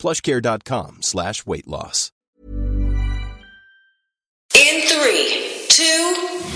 plushcare.com 0.00 1.02
slash 1.02 1.46
weight 1.46 1.68
loss. 1.68 2.10
In 4.54 4.82
three, 4.88 5.66
two, 5.68 6.14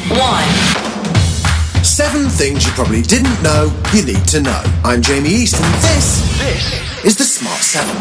one. 0.09 1.85
Seven 1.85 2.29
things 2.29 2.67
you 2.67 2.73
probably 2.73 3.03
didn't 3.03 3.41
know 3.43 3.71
you 3.93 4.05
need 4.05 4.27
to 4.29 4.41
know. 4.41 4.63
I'm 4.83 5.01
Jamie 5.01 5.29
East, 5.29 5.55
and 5.61 5.75
this, 5.75 6.39
this 6.39 7.05
is 7.05 7.17
the 7.17 7.25
Smart 7.25 7.61
Seven. 7.61 7.95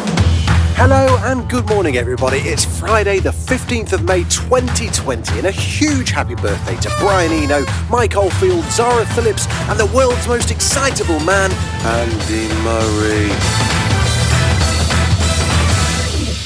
Hello 0.75 1.17
and 1.21 1.47
good 1.47 1.67
morning, 1.67 1.97
everybody. 1.97 2.37
It's 2.37 2.65
Friday, 2.65 3.19
the 3.19 3.29
15th 3.29 3.93
of 3.93 4.03
May 4.05 4.23
2020, 4.23 5.37
and 5.37 5.45
a 5.45 5.51
huge 5.51 6.09
happy 6.09 6.33
birthday 6.33 6.75
to 6.77 6.89
Brian 6.99 7.31
Eno, 7.31 7.63
Mike 7.91 8.15
Oldfield, 8.15 8.63
Zara 8.71 9.05
Phillips, 9.05 9.45
and 9.69 9.79
the 9.79 9.85
world's 9.95 10.27
most 10.27 10.49
excitable 10.49 11.19
man, 11.19 11.51
Andy 11.85 12.47
Murray. 12.63 13.72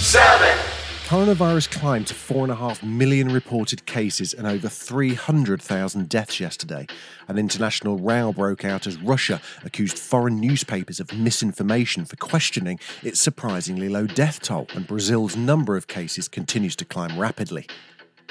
Seven. 0.07 0.57
Coronavirus 1.03 1.70
climbed 1.70 2.07
to 2.07 2.13
4.5 2.13 2.81
million 2.81 3.27
reported 3.27 3.85
cases 3.85 4.33
and 4.33 4.47
over 4.47 4.70
300,000 4.70 6.08
deaths 6.08 6.39
yesterday. 6.39 6.88
An 7.27 7.38
international 7.38 7.97
row 7.97 8.31
broke 8.31 8.63
out 8.63 8.88
as 8.88 8.95
Russia 9.02 9.41
accused 9.66 10.00
foreign 10.00 10.39
newspapers 10.39 11.02
of 11.02 11.11
misinformation 11.11 12.05
for 12.05 12.16
questioning 12.16 12.80
its 13.03 13.19
surprisingly 13.19 13.89
low 13.89 14.08
death 14.08 14.39
toll, 14.39 14.67
and 14.73 14.88
Brazil's 14.88 15.35
number 15.35 15.75
of 15.75 15.88
cases 15.88 16.30
continues 16.30 16.78
to 16.78 16.85
climb 16.85 17.19
rapidly. 17.19 17.67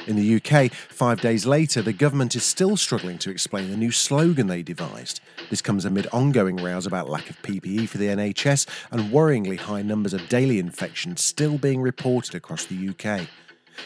In 0.06 0.14
the 0.14 0.36
UK, 0.36 0.70
five 0.72 1.20
days 1.20 1.46
later, 1.46 1.82
the 1.82 1.92
government 1.92 2.36
is 2.36 2.44
still 2.44 2.76
struggling 2.76 3.18
to 3.18 3.30
explain 3.30 3.70
the 3.70 3.76
new 3.76 3.90
slogan 3.90 4.46
they 4.46 4.62
devised. 4.62 5.20
This 5.50 5.60
comes 5.60 5.84
amid 5.84 6.06
ongoing 6.12 6.56
rows 6.56 6.86
about 6.86 7.08
lack 7.08 7.28
of 7.28 7.40
PPE 7.42 7.88
for 7.88 7.98
the 7.98 8.06
NHS 8.06 8.68
and 8.92 9.10
worryingly 9.10 9.58
high 9.58 9.82
numbers 9.82 10.14
of 10.14 10.28
daily 10.28 10.60
infections 10.60 11.24
still 11.24 11.58
being 11.58 11.80
reported 11.80 12.36
across 12.36 12.66
the 12.66 12.88
UK. 12.88 13.26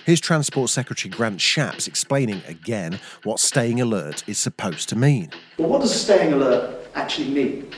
Here's 0.05 0.21
Transport 0.21 0.69
Secretary 0.69 1.11
Grant 1.11 1.39
Shapps 1.39 1.89
explaining 1.89 2.43
again 2.47 3.01
what 3.25 3.41
staying 3.41 3.81
alert 3.81 4.23
is 4.29 4.39
supposed 4.39 4.89
to 4.91 4.97
mean. 4.97 5.31
Well, 5.57 5.69
what 5.69 5.81
does 5.81 5.99
staying 5.99 6.35
alert 6.35 6.89
actually 6.95 7.31
mean? 7.31 7.71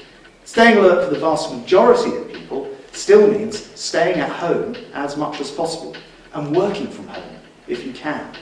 Staying 0.44 0.78
alert 0.78 1.04
for 1.04 1.14
the 1.14 1.20
vast 1.20 1.52
majority 1.52 2.16
of 2.16 2.28
people 2.32 2.68
still 2.90 3.30
means 3.30 3.64
staying 3.78 4.18
at 4.18 4.30
home 4.30 4.74
as 4.94 5.16
much 5.16 5.40
as 5.40 5.50
possible 5.50 5.96
and 6.34 6.54
working 6.54 6.88
from 6.88 7.06
home 7.06 7.41
if 7.68 7.86
you 7.86 7.92
can. 7.92 8.34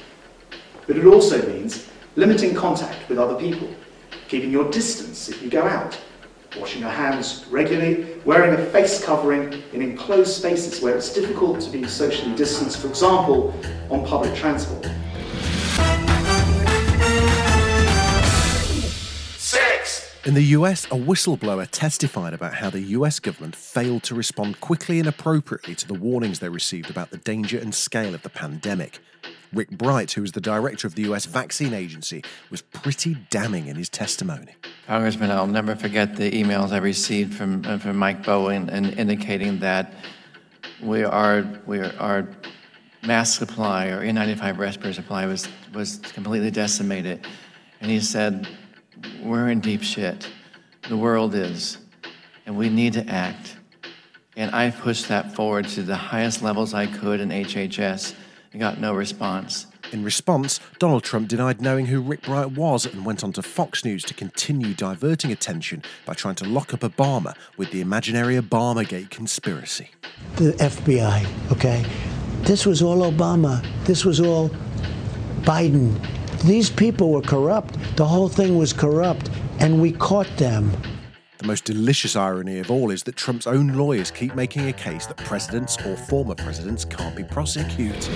But 0.87 0.97
it 0.97 1.07
also 1.07 1.47
means 1.47 1.89
limiting 2.17 2.55
contact 2.55 3.09
with 3.09 3.19
other 3.19 3.39
people, 3.39 3.69
keeping 4.29 4.51
your 4.51 4.71
distance 4.71 5.29
if 5.29 5.43
you 5.43 5.51
go 5.51 5.63
out, 5.63 5.99
washing 6.59 6.81
your 6.81 6.91
hands 6.91 7.45
regularly, 7.51 8.21
wearing 8.25 8.59
a 8.59 8.67
face 8.67 9.03
covering 9.05 9.63
in 9.73 9.83
enclosed 9.83 10.37
spaces 10.37 10.83
where 10.83 10.97
it's 10.97 11.13
difficult 11.13 11.61
to 11.61 11.71
be 11.71 11.87
socially 11.87 12.35
distanced, 12.35 12.79
for 12.79 12.89
example, 12.89 13.55
on 13.91 14.05
public 14.05 14.35
transport. 14.35 14.89
In 20.31 20.37
the 20.37 20.55
US, 20.61 20.85
a 20.85 20.91
whistleblower 20.91 21.67
testified 21.69 22.35
about 22.35 22.55
how 22.55 22.71
the 22.71 22.83
US 22.95 23.19
government 23.19 23.57
failed 23.57 24.05
to 24.05 24.15
respond 24.15 24.61
quickly 24.61 25.01
and 25.01 25.09
appropriately 25.09 25.75
to 25.75 25.89
the 25.89 25.95
warnings 25.95 26.39
they 26.39 26.49
received 26.49 26.89
about 26.89 27.11
the 27.11 27.17
danger 27.17 27.59
and 27.59 27.75
scale 27.75 28.15
of 28.15 28.23
the 28.23 28.29
pandemic. 28.29 29.01
Rick 29.53 29.71
Bright, 29.71 30.13
who 30.13 30.23
is 30.23 30.31
the 30.31 30.41
director 30.41 30.87
of 30.87 30.95
the 30.95 31.03
US 31.11 31.27
Vaccine 31.27 31.75
Agency, 31.75 32.23
was 32.49 32.63
pretty 32.63 33.17
damning 33.31 33.67
in 33.67 33.75
his 33.75 33.89
testimony. 33.89 34.55
Congressman, 34.87 35.33
I'll 35.33 35.49
never 35.49 35.75
forget 35.75 36.15
the 36.15 36.31
emails 36.31 36.71
I 36.71 36.79
received 36.79 37.35
from, 37.35 37.65
uh, 37.67 37.79
from 37.79 37.97
Mike 37.97 38.25
Bowen 38.25 38.71
and 38.71 38.97
indicating 38.97 39.59
that 39.59 39.95
we 40.81 41.03
are, 41.03 41.45
we 41.67 41.81
are, 41.81 41.93
our 41.99 42.29
mask 43.05 43.37
supply 43.37 43.89
or 43.89 44.01
N95 44.01 44.59
respirator 44.59 44.95
supply 44.95 45.27
was, 45.27 45.49
was 45.75 45.97
completely 45.97 46.53
decimated. 46.53 47.27
And 47.81 47.91
he 47.91 47.99
said, 47.99 48.47
We're 49.23 49.49
in 49.51 49.61
deep 49.61 49.83
shit. 49.83 50.29
The 50.89 50.97
world 50.97 51.35
is. 51.35 51.79
And 52.47 52.57
we 52.57 52.69
need 52.69 52.95
to 52.95 53.07
act. 53.09 53.57
And 54.37 54.55
I 54.55 54.71
pushed 54.71 55.09
that 55.09 55.35
forward 55.35 55.69
to 55.69 55.83
the 55.83 55.97
highest 55.97 56.43
levels 56.43 56.73
I 56.75 56.87
could 56.87 57.21
in 57.21 57.29
HHS 57.31 58.15
and 58.53 58.61
got 58.61 58.81
no 58.81 58.95
response. 58.95 59.67
In 59.93 60.05
response, 60.05 60.61
Donald 60.79 61.03
Trump 61.03 61.29
denied 61.29 61.61
knowing 61.61 61.87
who 61.87 62.01
Rick 62.01 62.23
Bright 62.23 62.53
was 62.53 62.87
and 62.87 63.05
went 63.05 63.25
on 63.25 63.33
to 63.33 63.43
Fox 63.43 63.85
News 63.85 64.05
to 64.05 64.15
continue 64.15 64.73
diverting 64.73 65.33
attention 65.33 65.83
by 66.07 66.15
trying 66.15 66.37
to 66.37 66.45
lock 66.45 66.73
up 66.73 66.81
Obama 66.81 67.35
with 67.57 67.73
the 67.73 67.81
imaginary 67.81 68.37
Obamagate 68.37 69.11
conspiracy. 69.11 69.91
the 70.37 70.53
FBI, 70.53 71.27
okay? 71.53 71.85
This 72.43 72.67
was 72.67 72.83
all 72.83 72.99
Obama. 73.11 73.67
This 73.85 74.05
was 74.05 74.21
all 74.21 74.51
Biden. 75.43 75.99
These 76.45 76.71
people 76.71 77.11
were 77.13 77.21
corrupt. 77.21 77.77
The 77.97 78.07
whole 78.07 78.29
thing 78.29 78.57
was 78.57 78.73
corrupt, 78.73 79.29
and 79.59 79.81
we 79.81 79.93
caught 79.93 80.29
them. 80.39 80.73
The 81.37 81.47
most 81.47 81.65
delicious 81.65 82.17
irony 82.17 82.59
of 82.59 82.71
all 82.71 82.91
is 82.91 83.03
that 83.03 83.17
Trump's 83.17 83.47
own 83.47 83.69
lawyers 83.75 84.11
keep 84.11 84.35
making 84.35 84.67
a 84.69 84.73
case 84.73 85.07
that 85.07 85.19
presidents 85.19 85.77
or 85.85 85.97
former 85.97 86.35
presidents 86.35 86.85
can't 86.87 87.15
be 87.15 87.25
prosecuted. 87.25 88.09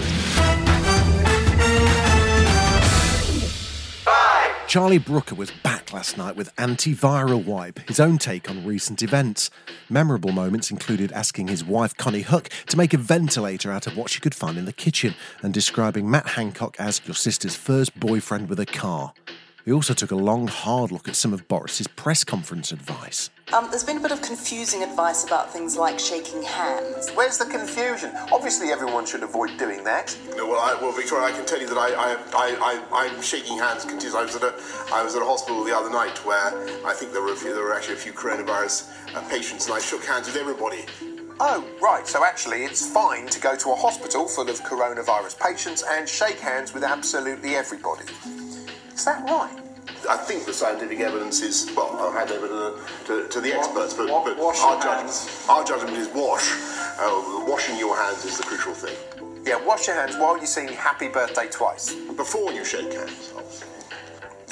Charlie 4.75 4.99
Brooker 4.99 5.37
was 5.37 5.53
back 5.63 5.93
last 5.93 6.19
night 6.19 6.35
with 6.35 6.53
Antiviral 6.57 7.45
Wipe, 7.45 7.79
his 7.87 8.01
own 8.01 8.19
take 8.19 8.51
on 8.51 8.67
recent 8.67 9.05
events. 9.05 9.49
Memorable 9.89 10.33
moments 10.33 10.73
included 10.73 11.13
asking 11.13 11.47
his 11.47 11.63
wife 11.63 11.97
Konnie 11.97 12.25
Huq 12.25 12.49
to 12.67 12.77
make 12.77 12.93
a 12.93 12.99
ventilator 12.99 13.71
out 13.71 13.87
of 13.87 13.97
what 13.97 14.11
she 14.11 14.19
could 14.19 14.35
find 14.35 14.59
in 14.59 14.65
the 14.65 14.73
kitchen 14.73 15.15
and 15.43 15.55
describing 15.55 16.11
Matt 16.11 16.31
Hancock 16.31 16.75
as 16.81 17.01
your 17.07 17.15
sister's 17.15 17.55
first 17.55 18.01
boyfriend 18.01 18.49
with 18.49 18.59
a 18.59 18.67
car. 18.67 19.13
He 19.65 19.73
also 19.73 19.95
took 19.95 20.11
a 20.11 20.15
long, 20.15 20.47
hard 20.47 20.93
look 20.93 21.09
at 21.09 21.17
some 21.17 21.33
of 21.33 21.49
Boris's 21.49 21.87
press 21.87 22.23
conference 22.23 22.71
advice. 22.71 23.31
Um, 23.55 23.69
there's 23.71 23.83
been 23.83 23.97
a 23.97 24.01
bit 24.01 24.13
of 24.13 24.21
confusing 24.21 24.83
advice 24.83 25.25
about 25.25 25.51
things 25.51 25.79
like 25.79 25.99
shaking 25.99 26.43
hands. 26.43 27.11
Where's 27.13 27.39
the 27.39 27.47
confusion? 27.47 28.13
Obviously, 28.31 28.69
everyone 28.69 29.07
should 29.07 29.23
avoid 29.23 29.57
doing 29.57 29.83
that. 29.85 30.15
No, 30.37 30.47
well, 30.49 30.61
I, 30.61 30.75
well, 30.75 30.93
Victoria, 30.93 31.29
I 31.29 31.33
can 31.33 31.47
tell 31.47 31.61
you 31.61 31.67
that 31.67 31.79
I, 31.79 31.95
I, 31.95 32.13
I, 32.35 32.83
I, 32.93 33.07
I'm 33.09 33.23
shaking 33.23 33.57
hands 33.57 33.87
continuously. 33.87 34.21
I 34.21 34.25
was 34.25 34.37
at 34.37 34.43
a, 34.43 34.55
I 34.93 35.03
was 35.03 35.17
at 35.17 35.23
a 35.23 35.25
hospital 35.25 35.65
the 35.65 35.75
other 35.75 35.91
night 35.91 36.19
where 36.27 36.53
I 36.85 36.93
think 36.93 37.13
there 37.13 37.23
were 37.23 37.33
a 37.33 37.37
few, 37.37 37.55
there 37.55 37.65
were 37.65 37.75
actually 37.75 37.95
a 37.95 37.99
few 37.99 38.13
coronavirus 38.13 38.93
uh, 39.17 39.27
patients, 39.31 39.65
and 39.65 39.75
I 39.75 39.81
shook 39.81 40.05
hands 40.05 40.27
with 40.27 40.37
everybody. 40.37 40.85
Oh, 41.41 41.67
right. 41.81 42.07
So 42.07 42.23
actually, 42.23 42.65
it's 42.65 42.87
fine 42.87 43.29
to 43.29 43.41
go 43.41 43.57
to 43.57 43.71
a 43.71 43.75
hospital 43.75 44.29
full 44.29 44.51
of 44.51 44.61
coronavirus 44.61 45.41
patients 45.41 45.83
and 45.89 46.07
shake 46.07 46.39
hands 46.39 46.75
with 46.75 46.85
absolutely 46.85 47.55
everybody. 47.55 48.05
Is 48.95 49.05
that 49.05 49.29
right? 49.29 49.61
I 50.09 50.17
think 50.17 50.45
the 50.47 50.53
scientific 50.53 51.01
evidence 51.01 51.43
is 51.43 51.71
well. 51.77 51.91
I'll 51.99 52.13
hand 52.13 52.31
over 52.31 52.47
to 52.47 52.55
the, 52.55 52.81
to, 53.07 53.29
to 53.29 53.41
the 53.41 53.53
experts, 53.53 53.95
but, 53.95 54.07
but 54.07 54.39
wash 54.39 54.61
our 54.61 54.81
judgment, 54.81 55.47
our 55.49 55.65
judgment 55.65 55.97
is 55.97 56.09
wash. 56.15 56.49
Uh, 56.99 57.45
washing 57.49 57.77
your 57.77 57.97
hands 57.97 58.25
is 58.25 58.39
the 58.39 58.45
crucial 58.45 58.73
thing. 58.73 58.97
Yeah, 59.45 59.65
wash 59.67 59.89
your 59.89 59.97
hands 59.97 60.17
while 60.17 60.39
you 60.39 60.47
sing 60.47 60.69
happy 60.69 61.09
birthday 61.09 61.49
twice. 61.49 61.95
Before 62.17 62.53
you 62.53 62.65
shake 62.65 62.93
hands. 62.93 63.33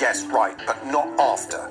Yes, 0.01 0.25
right, 0.27 0.57
but 0.67 0.85
not 0.87 1.09
after. 1.21 1.71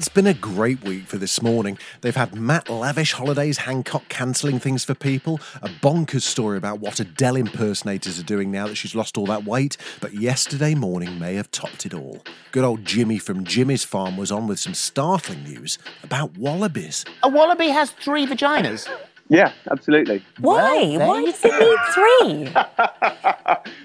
It's 0.00 0.08
been 0.08 0.26
a 0.26 0.32
great 0.32 0.82
week 0.82 1.04
for 1.04 1.18
this 1.18 1.42
morning. 1.42 1.76
They've 2.00 2.16
had 2.16 2.34
Matt 2.34 2.70
Lavish 2.70 3.12
Holidays 3.12 3.58
Hancock 3.58 4.08
cancelling 4.08 4.58
things 4.58 4.82
for 4.82 4.94
people, 4.94 5.38
a 5.60 5.68
bonkers 5.68 6.22
story 6.22 6.56
about 6.56 6.80
what 6.80 7.00
Adele 7.00 7.36
impersonators 7.36 8.18
are 8.18 8.22
doing 8.22 8.50
now 8.50 8.66
that 8.66 8.76
she's 8.76 8.94
lost 8.94 9.18
all 9.18 9.26
that 9.26 9.44
weight, 9.44 9.76
but 10.00 10.14
yesterday 10.14 10.74
morning 10.74 11.18
may 11.18 11.34
have 11.34 11.50
topped 11.50 11.84
it 11.84 11.92
all. 11.92 12.24
Good 12.50 12.64
old 12.64 12.86
Jimmy 12.86 13.18
from 13.18 13.44
Jimmy's 13.44 13.84
Farm 13.84 14.16
was 14.16 14.32
on 14.32 14.46
with 14.46 14.58
some 14.58 14.72
startling 14.72 15.44
news 15.44 15.76
about 16.02 16.34
wallabies. 16.38 17.04
A 17.22 17.28
wallaby 17.28 17.68
has 17.68 17.90
three 17.90 18.26
vaginas. 18.26 18.88
Yeah, 19.28 19.52
absolutely. 19.70 20.24
Why? 20.38 20.96
Well, 20.96 21.08
Why 21.10 21.24
does 21.26 21.44
it 21.44 21.52
need 21.60 22.54
three? 22.54 23.74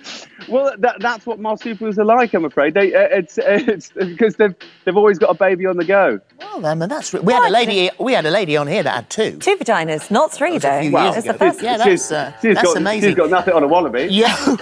Well, 0.48 0.74
that, 0.80 0.98
that's 1.00 1.26
what 1.26 1.40
marsupials 1.40 1.98
are 1.98 2.06
like. 2.06 2.34
I'm 2.34 2.46
afraid 2.46 2.74
they 2.74 2.94
uh, 2.94 3.08
it's 3.12 3.38
it's 3.38 3.90
because 3.92 4.36
they've 4.36 4.56
they've 4.84 4.98
always 4.98 5.18
got 5.20 5.30
a 5.30 5.34
baby 5.34 5.66
on 5.66 5.78
the 5.78 5.86
go. 5.86 6.20
Well, 6.40 6.66
um, 6.66 6.80
that's 6.80 7.14
we 7.14 7.34
had 7.34 7.48
a 7.48 7.52
lady. 7.52 7.90
We 8.00 8.14
had 8.14 8.26
a 8.26 8.32
lady 8.32 8.58
on 8.58 8.68
here 8.68 8.84
that 8.84 8.96
had 8.96 9.10
two. 9.10 9.38
Two 9.38 9.56
vaginas, 9.58 10.12
not 10.12 10.32
three 10.32 10.58
though. 10.58 10.82
few 10.82 10.92
Well, 10.92 11.06
years 11.06 11.18
It's 11.18 11.28
the 11.28 11.34
first 11.34 11.62
Yeah, 11.62 11.84
she's, 11.84 12.12
uh, 12.12 12.32
she's 12.42 12.56
that's 12.56 12.68
got, 12.68 12.78
amazing. 12.78 13.10
She's 13.12 13.18
got 13.18 13.30
nothing 13.30 13.54
on 13.54 13.64
a 13.64 13.68
wallaby. 13.68 14.08
Yeah. 14.12 14.58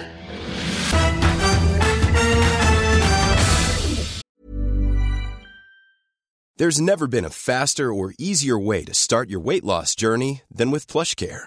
There's 6.56 6.80
never 6.80 7.08
been 7.08 7.24
a 7.24 7.30
faster 7.30 7.92
or 7.92 8.14
easier 8.16 8.56
way 8.56 8.84
to 8.84 8.94
start 8.94 9.28
your 9.28 9.40
weight 9.40 9.64
loss 9.64 9.96
journey 9.96 10.42
than 10.48 10.70
with 10.70 10.86
PlushCare. 10.86 11.46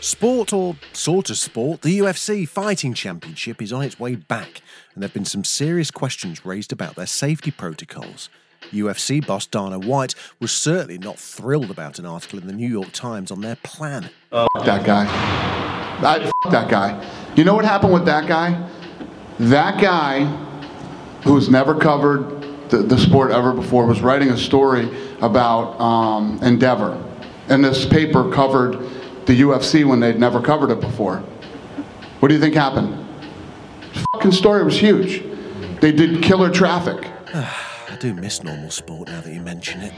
Sport 0.00 0.52
or 0.52 0.76
sort 0.92 1.28
of 1.28 1.36
sport, 1.36 1.82
the 1.82 1.98
UFC 1.98 2.48
Fighting 2.48 2.94
Championship 2.94 3.60
is 3.60 3.72
on 3.72 3.82
its 3.82 3.98
way 3.98 4.14
back, 4.14 4.62
and 4.94 5.02
there 5.02 5.08
have 5.08 5.14
been 5.14 5.24
some 5.24 5.42
serious 5.42 5.90
questions 5.90 6.46
raised 6.46 6.72
about 6.72 6.94
their 6.94 7.06
safety 7.06 7.50
protocols. 7.50 8.28
UFC 8.70 9.24
boss 9.24 9.46
Dana 9.46 9.78
White 9.78 10.14
was 10.40 10.52
certainly 10.52 10.98
not 10.98 11.18
thrilled 11.18 11.70
about 11.70 11.98
an 11.98 12.06
article 12.06 12.38
in 12.38 12.46
the 12.46 12.52
New 12.52 12.68
York 12.68 12.92
Times 12.92 13.32
on 13.32 13.40
their 13.40 13.56
plan. 13.56 14.10
that 14.30 14.86
guy. 14.86 15.06
I, 16.00 16.18
f- 16.20 16.52
that 16.52 16.70
guy. 16.70 17.32
You 17.34 17.42
know 17.42 17.54
what 17.54 17.64
happened 17.64 17.92
with 17.92 18.04
that 18.04 18.28
guy? 18.28 18.68
That 19.40 19.80
guy, 19.80 20.26
who's 21.24 21.48
never 21.48 21.74
covered 21.74 22.40
the, 22.70 22.78
the 22.78 22.98
sport 22.98 23.32
ever 23.32 23.52
before, 23.52 23.84
was 23.86 24.00
writing 24.00 24.30
a 24.30 24.36
story 24.36 24.88
about 25.20 25.80
um, 25.80 26.38
Endeavor. 26.42 27.04
And 27.48 27.64
this 27.64 27.84
paper 27.86 28.30
covered 28.30 28.76
the 29.28 29.42
UFC 29.42 29.84
when 29.84 30.00
they'd 30.00 30.18
never 30.18 30.40
covered 30.40 30.70
it 30.70 30.80
before. 30.80 31.18
What 32.20 32.28
do 32.28 32.34
you 32.34 32.40
think 32.40 32.54
happened? 32.54 33.06
The 33.92 34.06
fucking 34.14 34.32
story 34.32 34.64
was 34.64 34.80
huge. 34.80 35.22
They 35.82 35.92
did 35.92 36.22
killer 36.22 36.50
traffic. 36.50 37.06
I 37.34 37.96
do 38.00 38.14
miss 38.14 38.42
normal 38.42 38.70
sport 38.70 39.08
now 39.08 39.20
that 39.20 39.32
you 39.32 39.42
mention 39.42 39.82
it. 39.82 39.92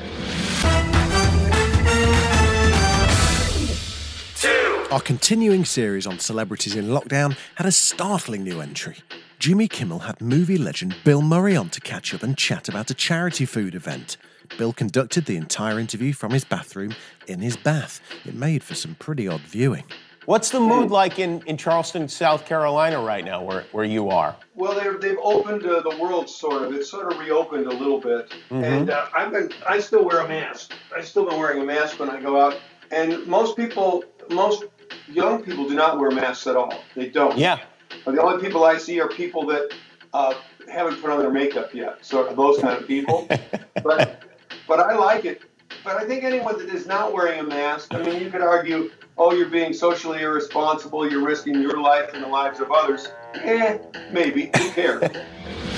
Our 4.90 5.00
continuing 5.00 5.64
series 5.64 6.08
on 6.08 6.18
celebrities 6.18 6.74
in 6.74 6.86
lockdown 6.86 7.36
had 7.54 7.68
a 7.68 7.72
startling 7.72 8.42
new 8.42 8.60
entry. 8.60 8.96
Jimmy 9.40 9.68
Kimmel 9.68 10.00
had 10.00 10.20
movie 10.20 10.58
legend 10.58 10.94
Bill 11.02 11.22
Murray 11.22 11.56
on 11.56 11.70
to 11.70 11.80
catch 11.80 12.12
up 12.12 12.22
and 12.22 12.36
chat 12.36 12.68
about 12.68 12.90
a 12.90 12.94
charity 12.94 13.46
food 13.46 13.74
event. 13.74 14.18
Bill 14.58 14.74
conducted 14.74 15.24
the 15.24 15.36
entire 15.36 15.78
interview 15.78 16.12
from 16.12 16.30
his 16.32 16.44
bathroom 16.44 16.94
in 17.26 17.40
his 17.40 17.56
bath. 17.56 18.02
It 18.26 18.34
made 18.34 18.62
for 18.62 18.74
some 18.74 18.96
pretty 18.96 19.26
odd 19.26 19.40
viewing. 19.40 19.84
What's 20.26 20.50
the 20.50 20.60
mood 20.60 20.90
like 20.90 21.18
in, 21.18 21.40
in 21.46 21.56
Charleston, 21.56 22.06
South 22.06 22.44
Carolina 22.44 23.00
right 23.00 23.24
now, 23.24 23.42
where, 23.42 23.64
where 23.72 23.86
you 23.86 24.10
are? 24.10 24.36
Well, 24.56 24.74
they're, 24.74 24.98
they've 24.98 25.16
opened 25.22 25.64
uh, 25.64 25.80
the 25.88 25.96
world 25.96 26.28
sort 26.28 26.60
of. 26.62 26.74
It's 26.74 26.90
sort 26.90 27.10
of 27.10 27.18
reopened 27.18 27.66
a 27.66 27.70
little 27.74 27.98
bit, 27.98 28.30
Mhm. 28.50 28.62
and 28.62 28.90
uh, 28.90 29.06
I've 29.16 29.32
been. 29.32 29.50
I 29.66 29.80
still 29.80 30.04
wear 30.04 30.20
a 30.20 30.28
mask. 30.28 30.74
I've 30.94 31.08
still 31.08 31.24
been 31.26 31.38
wearing 31.38 31.62
a 31.62 31.64
mask 31.64 31.98
when 31.98 32.10
I 32.10 32.20
go 32.20 32.38
out, 32.38 32.60
and 32.90 33.26
most 33.26 33.56
people, 33.56 34.04
most 34.28 34.64
young 35.08 35.42
people, 35.42 35.66
do 35.66 35.74
not 35.74 35.98
wear 35.98 36.10
masks 36.10 36.46
at 36.46 36.56
all. 36.56 36.74
They 36.94 37.08
don't. 37.08 37.38
Yeah. 37.38 37.60
The 38.04 38.20
only 38.20 38.42
people 38.42 38.64
I 38.64 38.78
see 38.78 39.00
are 39.00 39.08
people 39.08 39.46
that 39.46 39.72
uh, 40.12 40.34
haven't 40.70 41.00
put 41.00 41.10
on 41.10 41.18
their 41.18 41.30
makeup 41.30 41.74
yet. 41.74 41.98
So 42.04 42.32
those 42.34 42.58
kind 42.58 42.80
of 42.80 42.86
people. 42.86 43.26
but 43.82 44.22
but 44.66 44.80
I 44.80 44.94
like 44.94 45.24
it. 45.24 45.42
But 45.84 45.96
I 45.96 46.06
think 46.06 46.24
anyone 46.24 46.58
that 46.58 46.68
is 46.68 46.86
not 46.86 47.12
wearing 47.12 47.40
a 47.40 47.42
mask, 47.42 47.94
I 47.94 48.02
mean, 48.02 48.20
you 48.20 48.30
could 48.30 48.42
argue, 48.42 48.90
oh, 49.16 49.32
you're 49.32 49.48
being 49.48 49.72
socially 49.72 50.20
irresponsible, 50.20 51.10
you're 51.10 51.24
risking 51.24 51.60
your 51.60 51.80
life 51.80 52.10
and 52.12 52.22
the 52.22 52.28
lives 52.28 52.60
of 52.60 52.70
others. 52.70 53.08
Eh, 53.34 53.78
maybe. 54.12 54.50
Who 54.56 54.70
cares? 54.70 55.02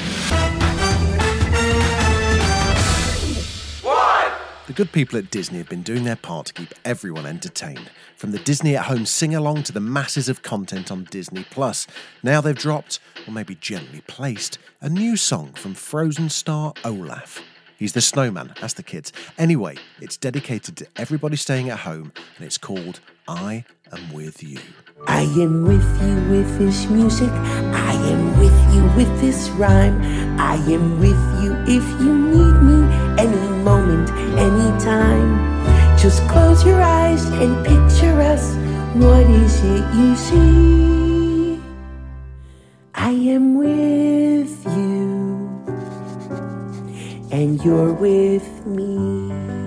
The 4.72 4.84
good 4.84 4.92
people 4.92 5.18
at 5.18 5.30
Disney 5.30 5.58
have 5.58 5.68
been 5.68 5.82
doing 5.82 6.04
their 6.04 6.16
part 6.16 6.46
to 6.46 6.54
keep 6.54 6.72
everyone 6.82 7.26
entertained. 7.26 7.90
From 8.16 8.30
the 8.30 8.38
Disney 8.38 8.74
at 8.74 8.86
Home 8.86 9.04
sing 9.04 9.34
along 9.34 9.64
to 9.64 9.72
the 9.72 9.80
masses 9.80 10.30
of 10.30 10.40
content 10.40 10.90
on 10.90 11.04
Disney 11.10 11.44
Plus. 11.50 11.86
Now 12.22 12.40
they've 12.40 12.56
dropped, 12.56 12.98
or 13.28 13.34
maybe 13.34 13.54
gently 13.54 14.00
placed, 14.06 14.56
a 14.80 14.88
new 14.88 15.14
song 15.18 15.52
from 15.52 15.74
Frozen 15.74 16.30
star 16.30 16.72
Olaf. 16.86 17.42
He's 17.76 17.92
the 17.92 18.00
snowman, 18.00 18.54
as 18.62 18.72
the 18.72 18.82
kids. 18.82 19.12
Anyway, 19.36 19.76
it's 20.00 20.16
dedicated 20.16 20.78
to 20.78 20.86
everybody 20.96 21.36
staying 21.36 21.68
at 21.68 21.80
home, 21.80 22.10
and 22.38 22.46
it's 22.46 22.56
called 22.56 23.00
I 23.28 23.66
Am 23.92 24.10
With 24.10 24.42
You. 24.42 24.58
I 25.06 25.20
am 25.20 25.64
with 25.66 26.02
you 26.02 26.30
with 26.30 26.58
this 26.58 26.88
music. 26.88 27.28
I 27.30 27.92
am 27.92 28.31
with 28.96 29.20
this 29.20 29.48
rhyme. 29.50 30.00
I 30.38 30.56
am 30.70 30.98
with 31.00 31.22
you 31.42 31.52
if 31.66 31.84
you 32.00 32.12
need 32.34 32.56
me 32.62 32.78
any 33.18 33.48
moment, 33.62 34.10
anytime. 34.38 35.52
Just 35.96 36.26
close 36.28 36.64
your 36.64 36.82
eyes 36.82 37.24
and 37.26 37.64
picture 37.64 38.20
us. 38.20 38.54
What 38.94 39.26
is 39.26 39.62
it 39.64 39.84
you 39.94 40.16
see? 40.16 41.60
I 42.94 43.10
am 43.10 43.54
with 43.56 44.64
you, 44.66 45.48
and 47.30 47.62
you're 47.64 47.92
with 47.92 48.66
me. 48.66 49.61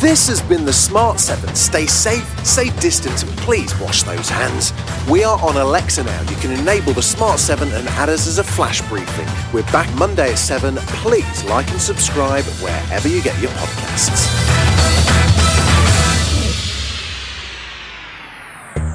This 0.00 0.28
has 0.28 0.40
been 0.40 0.64
the 0.64 0.72
Smart 0.72 1.20
7. 1.20 1.54
Stay 1.54 1.84
safe, 1.84 2.24
stay 2.42 2.70
distant, 2.80 3.22
and 3.22 3.30
please 3.36 3.78
wash 3.78 4.02
those 4.02 4.30
hands. 4.30 4.72
We 5.10 5.24
are 5.24 5.38
on 5.44 5.58
Alexa 5.58 6.04
now. 6.04 6.22
You 6.22 6.36
can 6.36 6.52
enable 6.52 6.94
the 6.94 7.02
Smart 7.02 7.38
7 7.38 7.70
and 7.72 7.86
add 7.88 8.08
us 8.08 8.26
as 8.26 8.38
a 8.38 8.42
flash 8.42 8.80
briefing. 8.88 9.26
We're 9.52 9.70
back 9.72 9.94
Monday 9.98 10.30
at 10.32 10.38
7. 10.38 10.76
Please 11.04 11.44
like 11.44 11.70
and 11.70 11.78
subscribe 11.78 12.44
wherever 12.62 13.08
you 13.08 13.22
get 13.22 13.38
your 13.42 13.50
podcasts. 13.50 14.26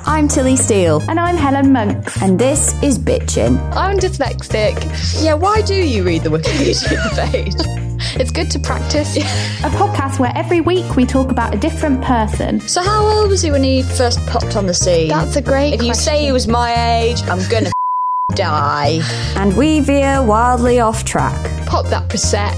I'm 0.08 0.28
Tilly 0.28 0.56
Steele. 0.56 1.04
And 1.08 1.20
I'm 1.20 1.38
Helen 1.38 1.72
Monks. 1.72 2.20
And 2.24 2.40
this 2.40 2.82
is 2.82 2.98
Bitchin'. 2.98 3.60
I'm 3.76 4.00
dyslexic. 4.00 5.24
Yeah, 5.24 5.36
why 5.36 5.62
do 5.62 5.76
you 5.76 6.04
read 6.04 6.24
the 6.24 6.30
Wikipedia 6.30 7.32
page? 7.32 7.95
It's 8.18 8.32
good 8.32 8.50
to 8.52 8.60
practice. 8.60 9.18
A 9.18 9.70
podcast 9.70 10.20
where 10.20 10.32
every 10.36 10.62
week 10.62 10.96
we 10.96 11.06
talk 11.06 11.32
about 11.32 11.54
a 11.54 11.58
different 11.58 12.02
person. 12.02 12.62
So, 12.62 12.82
how 12.82 13.06
old 13.06 13.30
was 13.30 13.42
he 13.42 13.52
when 13.52 13.64
he 13.64 13.84
first 13.84 14.26
popped 14.28 14.56
on 14.56 14.68
the 14.68 14.74
scene? 14.74 15.10
That's 15.10 15.36
a 15.36 15.42
great 15.42 15.74
If 15.74 15.84
you 15.84 15.94
say 15.94 16.24
he 16.26 16.32
was 16.32 16.48
my 16.48 16.74
age, 17.02 17.22
I'm 17.24 17.46
gonna 17.50 17.72
die. 18.36 19.02
And 19.36 19.56
we 19.58 19.82
veer 19.82 20.24
wildly 20.24 20.80
off 20.80 21.04
track. 21.04 21.36
Pop 21.66 21.88
that 21.88 22.08
Prosec. 22.10 22.56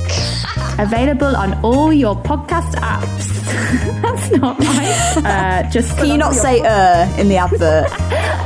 Available 0.79 1.35
on 1.35 1.59
all 1.63 1.91
your 1.91 2.15
podcast 2.15 2.75
apps. 2.75 3.33
That's 4.03 4.29
not 4.31 4.59
right. 4.59 5.17
Uh, 5.65 5.69
just 5.71 5.97
Can 5.97 6.07
you 6.07 6.17
not 6.17 6.35
say 6.35 6.61
uh 6.61 7.07
in 7.17 7.29
the 7.29 7.37
advert? 7.37 7.87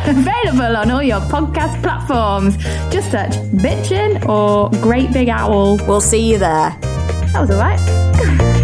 Available 0.08 0.78
on 0.78 0.90
all 0.92 1.04
your 1.04 1.20
podcast 1.22 1.82
platforms. 1.84 2.56
Just 2.90 3.12
search 3.12 3.34
Bitchin' 3.62 4.26
or 4.30 4.70
Great 4.82 5.12
Big 5.12 5.28
Owl. 5.28 5.76
We'll 5.88 6.00
see 6.00 6.32
you 6.32 6.38
there. 6.38 6.78
That 7.34 7.40
was 7.40 7.52
alright. 7.52 8.58